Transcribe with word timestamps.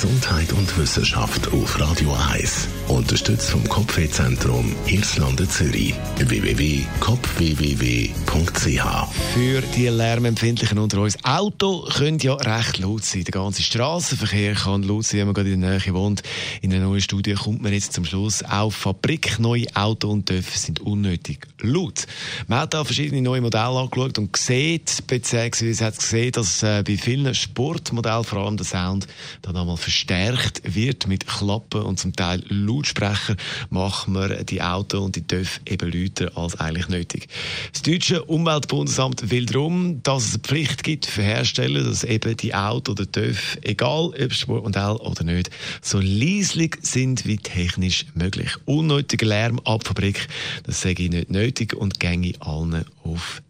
Gesundheit 0.00 0.50
und 0.54 0.78
Wissenschaft 0.78 1.52
auf 1.52 1.78
Radio 1.78 2.16
1. 2.32 2.68
Unterstützt 2.88 3.50
vom 3.50 3.68
Kopfwehzentrum 3.68 4.74
Irlande 4.86 5.46
Zürich. 5.46 5.92
www.kopfwww.ch 6.16 9.14
Für 9.34 9.60
die 9.60 9.88
Lärmempfindlichen 9.88 10.78
unter 10.78 11.02
uns. 11.02 11.22
Auto 11.22 11.82
können 11.82 12.18
ja 12.18 12.32
recht 12.32 12.78
laut 12.78 13.04
sein. 13.04 13.24
Der 13.24 13.32
ganze 13.32 13.62
Straßenverkehr 13.62 14.54
kann 14.54 14.84
laut 14.84 15.04
sein, 15.04 15.20
wenn 15.20 15.26
man 15.26 15.34
gerade 15.34 15.52
in 15.52 15.60
der 15.60 15.78
Nähe 15.78 15.94
wohnt. 15.94 16.22
In 16.62 16.72
einer 16.72 16.86
neuen 16.86 17.02
Studie 17.02 17.34
kommt 17.34 17.60
man 17.60 17.74
jetzt 17.74 17.92
zum 17.92 18.06
Schluss, 18.06 18.42
auch 18.42 18.72
fabrikneue 18.72 19.66
Auto 19.74 20.10
und 20.10 20.24
Töpfe 20.24 20.58
sind 20.58 20.80
unnötig 20.80 21.46
laut. 21.60 22.06
Man 22.48 22.60
hat 22.60 22.72
da 22.72 22.84
verschiedene 22.84 23.20
neue 23.20 23.42
Modelle 23.42 23.78
angeschaut 23.78 24.18
und 24.18 24.34
sieht, 24.34 25.06
beziehungsweise 25.06 25.84
hat 25.84 25.98
gesehen, 25.98 26.32
dass 26.32 26.62
äh, 26.62 26.82
bei 26.86 26.96
vielen 26.96 27.34
Sportmodellen 27.34 28.24
vor 28.24 28.46
allem 28.46 28.56
der 28.56 28.64
Sound 28.64 29.06
dann 29.42 29.56
einmal 29.56 29.76
verstärkt 29.90 30.62
wird 30.64 31.08
mit 31.08 31.26
Klappen 31.26 31.82
und 31.82 31.98
zum 31.98 32.14
Teil 32.14 32.44
Lautsprecher 32.48 33.34
machen 33.70 34.14
wir 34.14 34.44
die 34.44 34.62
Auto 34.62 35.00
und 35.00 35.16
die 35.16 35.26
TÜV 35.26 35.60
eben 35.66 35.90
lauter 35.90 36.38
als 36.38 36.60
eigentlich 36.60 36.88
nötig. 36.88 37.26
Das 37.72 37.82
deutsche 37.82 38.22
Umweltbundesamt 38.24 39.32
will 39.32 39.46
darum, 39.46 40.00
dass 40.04 40.26
es 40.26 40.34
eine 40.34 40.42
Pflicht 40.44 40.84
gibt 40.84 41.06
für 41.06 41.22
Hersteller, 41.22 41.82
dass 41.82 42.04
eben 42.04 42.36
die 42.36 42.54
Auto 42.54 42.92
oder 42.92 43.10
TÜV, 43.10 43.58
egal 43.62 44.12
ob 44.16 44.32
Sportmodell 44.32 44.96
oder 44.96 45.24
nicht, 45.24 45.50
so 45.82 45.98
leislich 45.98 46.76
sind 46.82 47.26
wie 47.26 47.38
technisch 47.38 48.06
möglich. 48.14 48.50
Unnötiger 48.66 49.26
Lärm 49.26 49.58
ab 49.64 49.88
Fabrik, 49.88 50.28
das 50.62 50.82
sage 50.82 51.02
ich 51.02 51.10
nicht 51.10 51.30
nötig 51.30 51.74
und 51.74 51.98
gänge 51.98 52.34
allen 52.38 52.84
auf. 53.02 53.42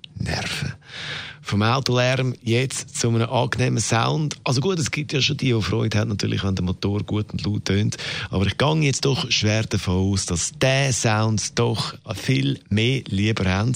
Vom 1.51 1.63
Autolärm 1.63 2.33
jetzt 2.45 2.97
zu 2.97 3.09
einem 3.09 3.29
angenehmen 3.29 3.81
Sound. 3.81 4.37
Also 4.45 4.61
gut, 4.61 4.79
es 4.79 4.93
gibt 4.93 5.13
ja 5.13 5.21
schon 5.21 5.37
die, 5.37 5.53
die 5.53 5.61
Freude 5.61 5.99
haben, 5.99 6.11
natürlich, 6.11 6.45
wenn 6.45 6.55
der 6.55 6.65
Motor 6.65 7.03
gut 7.03 7.33
und 7.33 7.45
laut 7.45 7.65
tönt. 7.65 7.97
Aber 8.31 8.47
ich 8.47 8.57
gehe 8.57 8.75
jetzt 8.83 9.05
doch 9.05 9.29
schwer 9.33 9.65
davon 9.65 10.13
aus, 10.13 10.27
dass 10.27 10.53
der 10.61 10.93
Sound 10.93 11.59
doch 11.59 11.95
viel 12.15 12.61
mehr 12.69 13.03
lieber 13.09 13.51
haben. 13.51 13.73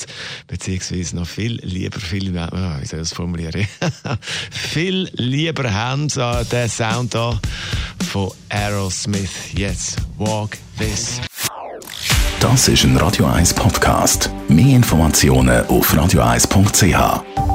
Beziehungsweise 0.47 1.17
noch 1.17 1.27
viel 1.27 1.59
lieber, 1.65 1.99
viel, 1.99 2.29
oh, 2.31 2.81
wie 2.81 2.87
soll 2.87 3.01
ich 3.01 3.09
das 3.09 3.13
formulieren? 3.13 3.67
viel 4.53 5.11
lieber 5.15 5.75
haben, 5.75 6.07
äh, 6.11 6.45
der 6.45 6.69
Sound 6.69 7.17
da 7.17 7.41
von 8.09 8.31
Aerosmith. 8.51 9.53
Jetzt, 9.53 9.97
Walk 10.17 10.59
This. 10.79 11.21
Das 12.39 12.69
ist 12.69 12.85
ein 12.85 12.97
Radio 12.99 13.27
1 13.27 13.53
Podcast. 13.55 14.31
Mehr 14.47 14.77
Informationen 14.77 15.67
auf 15.67 15.93
radio1.ch. 15.93 17.54